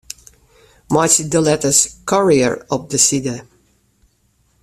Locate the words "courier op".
2.09-2.83